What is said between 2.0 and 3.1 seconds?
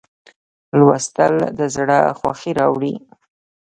خوښي راوړي.